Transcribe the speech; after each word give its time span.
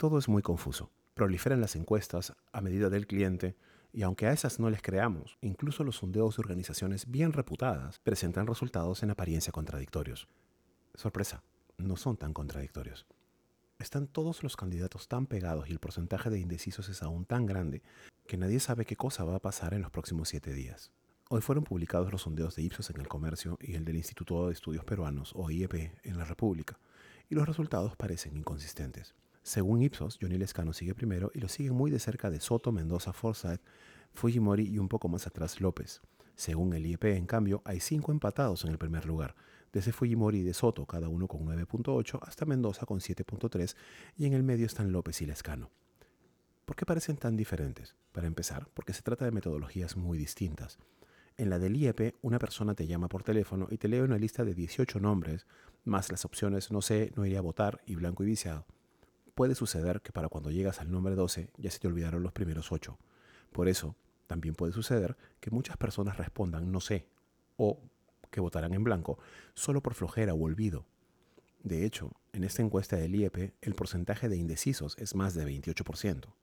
Todo 0.00 0.18
es 0.18 0.30
muy 0.30 0.40
confuso. 0.40 0.90
Proliferan 1.12 1.60
las 1.60 1.76
encuestas 1.76 2.32
a 2.52 2.62
medida 2.62 2.88
del 2.88 3.06
cliente 3.06 3.54
y 3.92 4.00
aunque 4.00 4.26
a 4.26 4.32
esas 4.32 4.58
no 4.58 4.70
les 4.70 4.80
creamos, 4.80 5.36
incluso 5.42 5.84
los 5.84 5.96
sondeos 5.96 6.36
de 6.38 6.40
organizaciones 6.40 7.10
bien 7.10 7.34
reputadas 7.34 7.98
presentan 7.98 8.46
resultados 8.46 9.02
en 9.02 9.10
apariencia 9.10 9.52
contradictorios. 9.52 10.26
Sorpresa, 10.94 11.42
no 11.76 11.98
son 11.98 12.16
tan 12.16 12.32
contradictorios. 12.32 13.06
Están 13.78 14.06
todos 14.06 14.42
los 14.42 14.56
candidatos 14.56 15.06
tan 15.06 15.26
pegados 15.26 15.68
y 15.68 15.72
el 15.72 15.80
porcentaje 15.80 16.30
de 16.30 16.38
indecisos 16.38 16.88
es 16.88 17.02
aún 17.02 17.26
tan 17.26 17.44
grande 17.44 17.82
que 18.26 18.38
nadie 18.38 18.58
sabe 18.58 18.86
qué 18.86 18.96
cosa 18.96 19.24
va 19.24 19.36
a 19.36 19.42
pasar 19.42 19.74
en 19.74 19.82
los 19.82 19.90
próximos 19.90 20.30
siete 20.30 20.54
días. 20.54 20.92
Hoy 21.28 21.42
fueron 21.42 21.64
publicados 21.64 22.10
los 22.10 22.22
sondeos 22.22 22.56
de 22.56 22.62
Ipsos 22.62 22.88
en 22.88 23.02
el 23.02 23.06
comercio 23.06 23.58
y 23.60 23.74
el 23.74 23.84
del 23.84 23.96
Instituto 23.96 24.46
de 24.46 24.54
Estudios 24.54 24.86
Peruanos, 24.86 25.34
o 25.36 25.50
IEP, 25.50 25.92
en 26.04 26.16
la 26.16 26.24
República, 26.24 26.78
y 27.28 27.34
los 27.34 27.46
resultados 27.46 27.96
parecen 27.96 28.34
inconsistentes. 28.34 29.14
Según 29.42 29.82
Ipsos, 29.82 30.18
Johnny 30.20 30.36
Lescano 30.36 30.72
sigue 30.72 30.94
primero 30.94 31.30
y 31.34 31.40
lo 31.40 31.48
siguen 31.48 31.74
muy 31.74 31.90
de 31.90 31.98
cerca 31.98 32.30
de 32.30 32.40
Soto, 32.40 32.72
Mendoza, 32.72 33.12
Forsyth, 33.12 33.62
Fujimori 34.12 34.68
y 34.68 34.78
un 34.78 34.88
poco 34.88 35.08
más 35.08 35.26
atrás 35.26 35.60
López. 35.60 36.02
Según 36.34 36.74
el 36.74 36.86
IEP, 36.86 37.04
en 37.04 37.26
cambio, 37.26 37.62
hay 37.64 37.80
cinco 37.80 38.12
empatados 38.12 38.64
en 38.64 38.70
el 38.70 38.78
primer 38.78 39.06
lugar, 39.06 39.34
desde 39.72 39.92
Fujimori 39.92 40.38
y 40.38 40.42
de 40.42 40.54
Soto, 40.54 40.84
cada 40.86 41.08
uno 41.08 41.26
con 41.26 41.44
9.8, 41.46 42.20
hasta 42.22 42.44
Mendoza 42.44 42.86
con 42.86 43.00
7.3, 43.00 43.76
y 44.16 44.26
en 44.26 44.34
el 44.34 44.42
medio 44.42 44.66
están 44.66 44.92
López 44.92 45.20
y 45.22 45.26
Lescano. 45.26 45.70
¿Por 46.64 46.76
qué 46.76 46.84
parecen 46.86 47.16
tan 47.16 47.36
diferentes? 47.36 47.96
Para 48.12 48.26
empezar, 48.26 48.68
porque 48.74 48.92
se 48.92 49.02
trata 49.02 49.24
de 49.24 49.32
metodologías 49.32 49.96
muy 49.96 50.18
distintas. 50.18 50.78
En 51.36 51.50
la 51.50 51.58
del 51.58 51.76
IEP, 51.76 52.16
una 52.22 52.38
persona 52.38 52.74
te 52.74 52.86
llama 52.86 53.08
por 53.08 53.22
teléfono 53.22 53.68
y 53.70 53.78
te 53.78 53.88
lee 53.88 54.00
una 54.00 54.18
lista 54.18 54.44
de 54.44 54.54
18 54.54 55.00
nombres, 55.00 55.46
más 55.84 56.10
las 56.10 56.24
opciones 56.24 56.70
no 56.70 56.82
sé, 56.82 57.12
no 57.16 57.24
iría 57.24 57.38
a 57.38 57.42
votar 57.42 57.80
y 57.86 57.94
blanco 57.94 58.22
y 58.22 58.26
viciado 58.26 58.66
puede 59.40 59.54
suceder 59.54 60.02
que 60.02 60.12
para 60.12 60.28
cuando 60.28 60.50
llegas 60.50 60.82
al 60.82 60.90
número 60.90 61.16
12 61.16 61.48
ya 61.56 61.70
se 61.70 61.78
te 61.78 61.88
olvidaron 61.88 62.22
los 62.22 62.34
primeros 62.34 62.72
8. 62.72 62.98
Por 63.52 63.68
eso, 63.68 63.96
también 64.26 64.54
puede 64.54 64.74
suceder 64.74 65.16
que 65.40 65.50
muchas 65.50 65.78
personas 65.78 66.18
respondan 66.18 66.70
no 66.70 66.78
sé 66.78 67.06
o 67.56 67.80
que 68.30 68.42
votarán 68.42 68.74
en 68.74 68.84
blanco 68.84 69.18
solo 69.54 69.82
por 69.82 69.94
flojera 69.94 70.34
o 70.34 70.42
olvido. 70.42 70.84
De 71.62 71.86
hecho, 71.86 72.12
en 72.34 72.44
esta 72.44 72.60
encuesta 72.60 72.96
del 72.96 73.14
IEP, 73.14 73.54
el 73.62 73.74
porcentaje 73.74 74.28
de 74.28 74.36
indecisos 74.36 74.94
es 74.98 75.14
más 75.14 75.32
de 75.32 75.46
28%. 75.46 76.34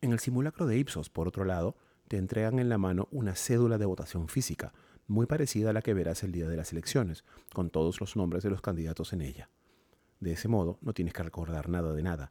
En 0.00 0.12
el 0.12 0.18
simulacro 0.18 0.64
de 0.64 0.78
Ipsos, 0.78 1.10
por 1.10 1.28
otro 1.28 1.44
lado, 1.44 1.76
te 2.08 2.16
entregan 2.16 2.58
en 2.58 2.70
la 2.70 2.78
mano 2.78 3.06
una 3.10 3.34
cédula 3.34 3.76
de 3.76 3.84
votación 3.84 4.28
física, 4.28 4.72
muy 5.08 5.26
parecida 5.26 5.68
a 5.68 5.72
la 5.74 5.82
que 5.82 5.92
verás 5.92 6.22
el 6.22 6.32
día 6.32 6.48
de 6.48 6.56
las 6.56 6.72
elecciones, 6.72 7.22
con 7.52 7.68
todos 7.68 8.00
los 8.00 8.16
nombres 8.16 8.42
de 8.44 8.48
los 8.48 8.62
candidatos 8.62 9.12
en 9.12 9.20
ella. 9.20 9.50
De 10.22 10.30
ese 10.30 10.46
modo, 10.46 10.78
no 10.82 10.94
tienes 10.94 11.14
que 11.14 11.24
recordar 11.24 11.68
nada 11.68 11.92
de 11.92 12.02
nada. 12.04 12.30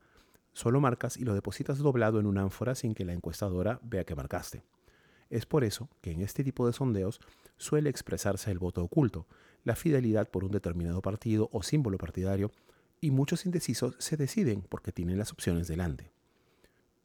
Solo 0.53 0.79
marcas 0.79 1.17
y 1.17 1.25
lo 1.25 1.33
depositas 1.33 1.77
doblado 1.77 2.21
en 2.21 2.25
una 2.25 2.41
ánfora 2.41 2.73
sin 2.73 2.93
que 2.93 3.03
la 3.03 3.11
encuestadora 3.11 3.81
vea 3.83 4.05
que 4.05 4.15
marcaste. 4.15 4.63
Es 5.29 5.45
por 5.45 5.65
eso 5.65 5.89
que 5.99 6.11
en 6.11 6.21
este 6.21 6.45
tipo 6.45 6.65
de 6.65 6.71
sondeos 6.71 7.19
suele 7.57 7.89
expresarse 7.89 8.49
el 8.49 8.59
voto 8.59 8.81
oculto, 8.81 9.27
la 9.65 9.75
fidelidad 9.75 10.29
por 10.29 10.45
un 10.45 10.51
determinado 10.51 11.01
partido 11.01 11.49
o 11.51 11.63
símbolo 11.63 11.97
partidario, 11.97 12.53
y 13.01 13.11
muchos 13.11 13.45
indecisos 13.45 13.95
se 13.99 14.15
deciden 14.15 14.61
porque 14.61 14.93
tienen 14.93 15.17
las 15.17 15.33
opciones 15.33 15.67
delante. 15.67 16.13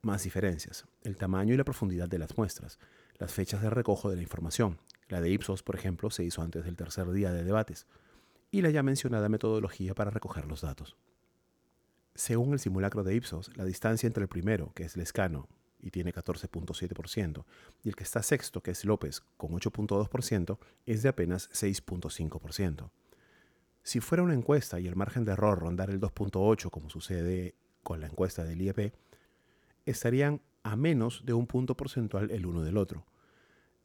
Más 0.02 0.22
diferencias, 0.22 0.84
el 1.02 1.16
tamaño 1.16 1.52
y 1.52 1.56
la 1.56 1.64
profundidad 1.64 2.08
de 2.08 2.20
las 2.20 2.38
muestras, 2.38 2.78
las 3.18 3.32
fechas 3.32 3.60
de 3.60 3.70
recojo 3.70 4.08
de 4.08 4.14
la 4.14 4.22
información. 4.22 4.78
La 5.08 5.20
de 5.20 5.30
Ipsos, 5.30 5.64
por 5.64 5.74
ejemplo, 5.74 6.10
se 6.10 6.22
hizo 6.22 6.42
antes 6.42 6.64
del 6.64 6.76
tercer 6.76 7.10
día 7.10 7.32
de 7.32 7.42
debates 7.42 7.88
y 8.56 8.62
la 8.62 8.70
ya 8.70 8.82
mencionada 8.82 9.28
metodología 9.28 9.94
para 9.94 10.10
recoger 10.10 10.46
los 10.46 10.62
datos. 10.62 10.96
Según 12.14 12.54
el 12.54 12.58
simulacro 12.58 13.04
de 13.04 13.14
Ipsos, 13.14 13.54
la 13.54 13.66
distancia 13.66 14.06
entre 14.06 14.22
el 14.22 14.30
primero, 14.30 14.72
que 14.74 14.84
es 14.84 14.96
Lescano, 14.96 15.46
y 15.78 15.90
tiene 15.90 16.10
14.7%, 16.10 17.44
y 17.82 17.88
el 17.91 17.97
que 17.97 18.04
está 18.04 18.22
sexto, 18.22 18.62
que 18.62 18.70
es 18.70 18.86
López, 18.86 19.22
con 19.36 19.50
8.2%, 19.50 20.58
es 20.86 21.03
de 21.03 21.08
apenas 21.10 21.50
6.5%. 21.50 22.91
Si 23.82 24.00
fuera 24.00 24.22
una 24.22 24.32
encuesta 24.32 24.81
y 24.81 24.86
el 24.86 24.97
margen 24.97 25.26
de 25.26 25.32
error 25.32 25.58
rondar 25.58 25.91
el 25.91 26.00
2.8, 26.00 26.70
como 26.70 26.88
sucede 26.88 27.54
con 27.82 28.00
la 28.00 28.06
encuesta 28.06 28.42
del 28.44 28.62
IEP, 28.62 28.94
estarían 29.84 30.41
a 30.62 30.76
menos 30.76 31.26
de 31.26 31.34
un 31.34 31.47
punto 31.47 31.76
porcentual 31.76 32.31
el 32.31 32.47
uno 32.47 32.62
del 32.62 32.78
otro. 32.78 33.04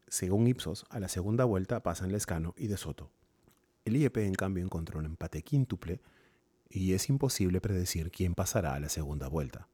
Según 0.08 0.48
Ipsos, 0.48 0.86
a 0.90 1.02
la 1.02 1.10
segunda 1.10 1.44
vuelta 1.44 1.84
pasan 1.84 2.14
Lescano 2.14 2.54
y 2.56 2.68
De 2.68 2.78
Soto. 2.78 3.12
El 3.86 3.96
IEP 3.96 4.18
en 4.18 4.36
cambio 4.36 4.64
encontró 4.64 5.00
un 5.00 5.06
empate 5.06 5.42
quíntuple 5.42 6.02
y 6.70 6.94
es 6.94 7.10
imposible 7.10 7.62
predecir 7.62 8.12
quién 8.12 8.36
pasará 8.36 8.76
a 8.76 8.80
la 8.80 8.90
segunda 8.90 9.28
vuelta. 9.28 9.68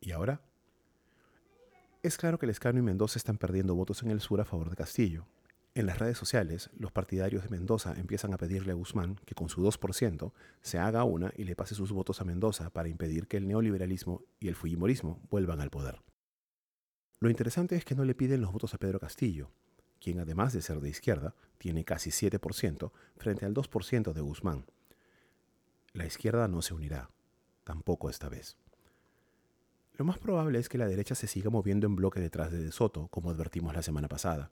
¿Y 0.00 0.12
ahora? 0.12 0.40
Es 2.02 2.16
claro 2.16 2.38
que 2.38 2.46
Lescano 2.46 2.78
y 2.78 2.82
Mendoza 2.82 3.18
están 3.18 3.38
perdiendo 3.38 3.74
votos 3.74 4.02
en 4.02 4.10
el 4.10 4.20
sur 4.20 4.40
a 4.40 4.44
favor 4.44 4.70
de 4.70 4.76
Castillo. 4.76 5.26
En 5.74 5.86
las 5.86 5.98
redes 5.98 6.16
sociales, 6.16 6.70
los 6.78 6.92
partidarios 6.92 7.42
de 7.42 7.48
Mendoza 7.48 7.94
empiezan 7.98 8.32
a 8.32 8.36
pedirle 8.36 8.72
a 8.72 8.76
Guzmán 8.76 9.16
que 9.24 9.34
con 9.34 9.48
su 9.48 9.62
2% 9.62 10.32
se 10.62 10.78
haga 10.78 11.02
una 11.02 11.32
y 11.36 11.44
le 11.44 11.56
pase 11.56 11.74
sus 11.74 11.90
votos 11.90 12.20
a 12.20 12.24
Mendoza 12.24 12.70
para 12.70 12.88
impedir 12.88 13.26
que 13.26 13.38
el 13.38 13.48
neoliberalismo 13.48 14.22
y 14.38 14.48
el 14.48 14.54
fujimorismo 14.54 15.20
vuelvan 15.30 15.60
al 15.60 15.70
poder. 15.70 16.00
Lo 17.18 17.28
interesante 17.28 17.74
es 17.74 17.84
que 17.84 17.96
no 17.96 18.04
le 18.04 18.14
piden 18.14 18.40
los 18.40 18.52
votos 18.52 18.74
a 18.74 18.78
Pedro 18.78 19.00
Castillo, 19.00 19.50
quien 20.04 20.20
además 20.20 20.52
de 20.52 20.60
ser 20.60 20.80
de 20.80 20.90
izquierda, 20.90 21.34
tiene 21.56 21.82
casi 21.82 22.10
7% 22.10 22.92
frente 23.16 23.46
al 23.46 23.54
2% 23.54 24.12
de 24.12 24.20
Guzmán. 24.20 24.66
La 25.94 26.04
izquierda 26.04 26.46
no 26.46 26.60
se 26.60 26.74
unirá, 26.74 27.08
tampoco 27.64 28.10
esta 28.10 28.28
vez. 28.28 28.58
Lo 29.94 30.04
más 30.04 30.18
probable 30.18 30.58
es 30.58 30.68
que 30.68 30.76
la 30.76 30.88
derecha 30.88 31.14
se 31.14 31.26
siga 31.26 31.48
moviendo 31.48 31.86
en 31.86 31.96
bloque 31.96 32.20
detrás 32.20 32.52
de 32.52 32.58
De 32.58 32.70
Soto, 32.70 33.08
como 33.08 33.30
advertimos 33.30 33.74
la 33.74 33.82
semana 33.82 34.08
pasada. 34.08 34.50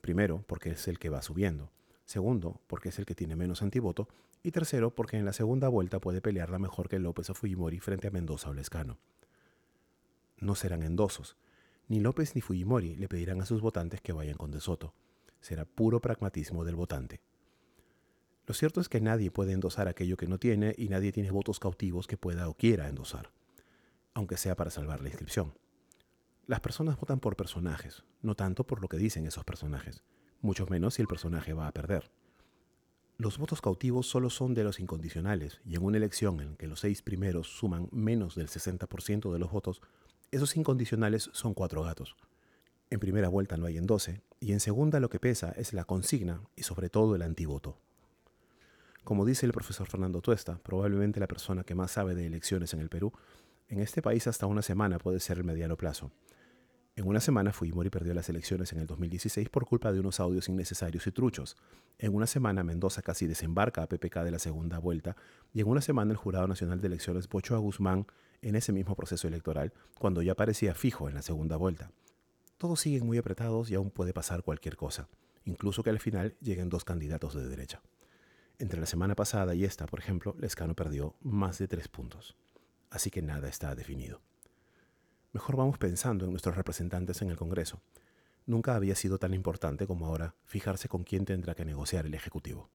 Primero, 0.00 0.44
porque 0.46 0.70
es 0.70 0.86
el 0.86 1.00
que 1.00 1.08
va 1.08 1.20
subiendo. 1.20 1.72
Segundo, 2.04 2.60
porque 2.68 2.90
es 2.90 2.98
el 3.00 3.06
que 3.06 3.16
tiene 3.16 3.34
menos 3.34 3.60
antivoto. 3.60 4.06
Y 4.44 4.52
tercero, 4.52 4.94
porque 4.94 5.16
en 5.16 5.24
la 5.24 5.32
segunda 5.32 5.66
vuelta 5.66 5.98
puede 5.98 6.20
pelearla 6.20 6.60
mejor 6.60 6.88
que 6.88 7.00
López 7.00 7.28
o 7.28 7.34
Fujimori 7.34 7.80
frente 7.80 8.06
a 8.06 8.12
Mendoza 8.12 8.50
o 8.50 8.54
Lescano. 8.54 8.98
No 10.38 10.54
serán 10.54 10.84
endosos, 10.84 11.36
ni 11.92 12.00
López 12.00 12.34
ni 12.34 12.40
Fujimori 12.40 12.96
le 12.96 13.06
pedirán 13.06 13.42
a 13.42 13.44
sus 13.44 13.60
votantes 13.60 14.00
que 14.00 14.14
vayan 14.14 14.38
con 14.38 14.50
De 14.50 14.62
Soto. 14.62 14.94
Será 15.42 15.66
puro 15.66 16.00
pragmatismo 16.00 16.64
del 16.64 16.74
votante. 16.74 17.20
Lo 18.46 18.54
cierto 18.54 18.80
es 18.80 18.88
que 18.88 19.02
nadie 19.02 19.30
puede 19.30 19.52
endosar 19.52 19.88
aquello 19.88 20.16
que 20.16 20.26
no 20.26 20.38
tiene 20.38 20.74
y 20.78 20.88
nadie 20.88 21.12
tiene 21.12 21.30
votos 21.30 21.60
cautivos 21.60 22.06
que 22.06 22.16
pueda 22.16 22.48
o 22.48 22.54
quiera 22.54 22.88
endosar, 22.88 23.30
aunque 24.14 24.38
sea 24.38 24.56
para 24.56 24.70
salvar 24.70 25.02
la 25.02 25.10
inscripción. 25.10 25.52
Las 26.46 26.60
personas 26.60 26.96
votan 26.96 27.20
por 27.20 27.36
personajes, 27.36 28.04
no 28.22 28.34
tanto 28.36 28.64
por 28.64 28.80
lo 28.80 28.88
que 28.88 28.96
dicen 28.96 29.26
esos 29.26 29.44
personajes, 29.44 30.02
mucho 30.40 30.66
menos 30.68 30.94
si 30.94 31.02
el 31.02 31.08
personaje 31.08 31.52
va 31.52 31.66
a 31.66 31.72
perder. 31.72 32.10
Los 33.18 33.36
votos 33.36 33.60
cautivos 33.60 34.08
solo 34.08 34.30
son 34.30 34.54
de 34.54 34.64
los 34.64 34.80
incondicionales 34.80 35.60
y 35.66 35.76
en 35.76 35.84
una 35.84 35.98
elección 35.98 36.40
en 36.40 36.56
que 36.56 36.68
los 36.68 36.80
seis 36.80 37.02
primeros 37.02 37.48
suman 37.48 37.90
menos 37.92 38.34
del 38.34 38.48
60% 38.48 39.30
de 39.30 39.38
los 39.38 39.52
votos, 39.52 39.82
esos 40.32 40.56
incondicionales 40.56 41.30
son 41.32 41.54
cuatro 41.54 41.82
gatos. 41.82 42.16
En 42.90 42.98
primera 42.98 43.28
vuelta 43.28 43.56
no 43.56 43.66
hay 43.66 43.76
en 43.76 43.86
12 43.86 44.22
y 44.40 44.52
en 44.52 44.60
segunda 44.60 44.98
lo 44.98 45.10
que 45.10 45.20
pesa 45.20 45.52
es 45.52 45.72
la 45.72 45.84
consigna 45.84 46.40
y 46.56 46.64
sobre 46.64 46.88
todo 46.88 47.14
el 47.14 47.22
antivoto. 47.22 47.78
Como 49.04 49.26
dice 49.26 49.46
el 49.46 49.52
profesor 49.52 49.86
Fernando 49.86 50.22
Tuesta, 50.22 50.58
probablemente 50.62 51.20
la 51.20 51.26
persona 51.26 51.64
que 51.64 51.74
más 51.74 51.92
sabe 51.92 52.14
de 52.14 52.26
elecciones 52.26 52.72
en 52.72 52.80
el 52.80 52.88
Perú, 52.88 53.12
en 53.68 53.80
este 53.80 54.00
país 54.00 54.26
hasta 54.26 54.46
una 54.46 54.62
semana 54.62 54.98
puede 54.98 55.20
ser 55.20 55.38
el 55.38 55.44
mediano 55.44 55.76
plazo. 55.76 56.12
En 56.94 57.06
una 57.06 57.20
semana 57.20 57.52
Fujimori 57.52 57.90
perdió 57.90 58.12
las 58.12 58.28
elecciones 58.28 58.72
en 58.72 58.78
el 58.78 58.86
2016 58.86 59.48
por 59.48 59.66
culpa 59.66 59.92
de 59.92 60.00
unos 60.00 60.20
audios 60.20 60.48
innecesarios 60.48 61.06
y 61.06 61.12
truchos. 61.12 61.56
En 61.98 62.14
una 62.14 62.26
semana 62.26 62.62
Mendoza 62.62 63.02
casi 63.02 63.26
desembarca 63.26 63.82
a 63.82 63.86
PPK 63.86 64.18
de 64.24 64.30
la 64.30 64.38
segunda 64.38 64.78
vuelta 64.78 65.16
y 65.52 65.60
en 65.60 65.68
una 65.68 65.80
semana 65.80 66.10
el 66.10 66.18
Jurado 66.18 66.46
Nacional 66.46 66.80
de 66.80 66.88
Elecciones 66.88 67.28
bochó 67.28 67.54
a 67.54 67.58
Guzmán 67.58 68.06
en 68.42 68.56
ese 68.56 68.72
mismo 68.72 68.94
proceso 68.94 69.26
electoral 69.28 69.72
cuando 69.98 70.20
ya 70.22 70.34
parecía 70.34 70.74
fijo 70.74 71.08
en 71.08 71.14
la 71.14 71.22
segunda 71.22 71.56
vuelta. 71.56 71.90
Todos 72.58 72.80
siguen 72.80 73.06
muy 73.06 73.18
apretados 73.18 73.70
y 73.70 73.74
aún 73.74 73.90
puede 73.90 74.12
pasar 74.12 74.42
cualquier 74.42 74.76
cosa, 74.76 75.08
incluso 75.44 75.82
que 75.82 75.90
al 75.90 75.98
final 75.98 76.36
lleguen 76.40 76.68
dos 76.68 76.84
candidatos 76.84 77.34
de 77.34 77.48
derecha. 77.48 77.82
Entre 78.58 78.78
la 78.78 78.86
semana 78.86 79.14
pasada 79.14 79.54
y 79.54 79.64
esta, 79.64 79.86
por 79.86 79.98
ejemplo, 79.98 80.36
Lescano 80.38 80.74
perdió 80.74 81.16
más 81.22 81.58
de 81.58 81.68
tres 81.68 81.88
puntos. 81.88 82.36
Así 82.90 83.10
que 83.10 83.22
nada 83.22 83.48
está 83.48 83.74
definido 83.74 84.20
mejor 85.32 85.56
vamos 85.56 85.78
pensando 85.78 86.24
en 86.24 86.30
nuestros 86.30 86.56
representantes 86.56 87.22
en 87.22 87.30
el 87.30 87.36
Congreso. 87.36 87.82
Nunca 88.46 88.74
había 88.74 88.94
sido 88.94 89.18
tan 89.18 89.34
importante 89.34 89.86
como 89.86 90.06
ahora 90.06 90.34
fijarse 90.44 90.88
con 90.88 91.04
quién 91.04 91.24
tendrá 91.24 91.54
que 91.54 91.64
negociar 91.64 92.06
el 92.06 92.14
Ejecutivo. 92.14 92.70